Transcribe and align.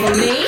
for 0.00 0.14
me. 0.16 0.40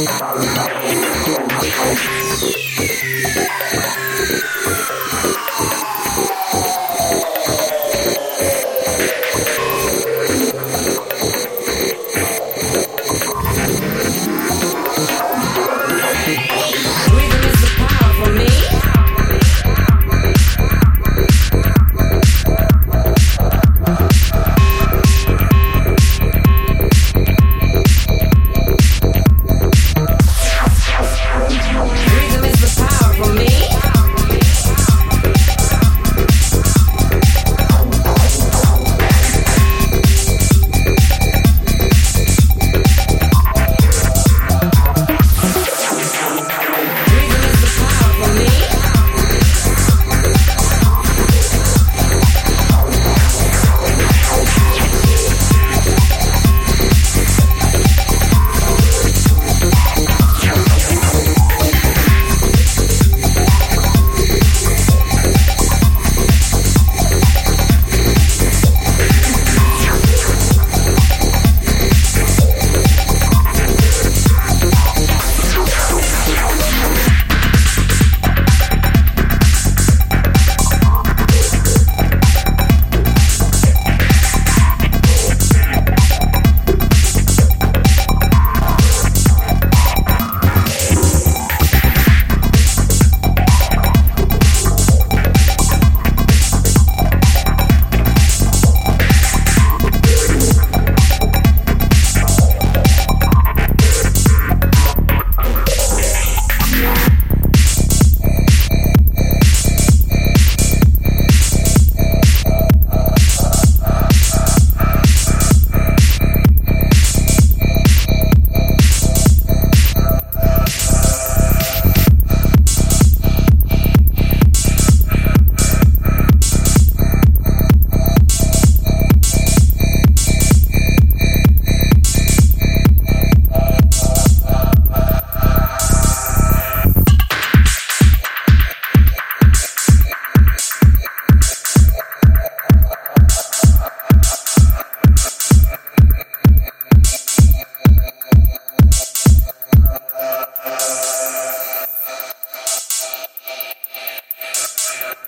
Thank 0.00 0.52
you. 4.92 4.97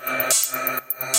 uh, 0.07 0.31
uh, 0.55 0.81
uh. 1.03 1.10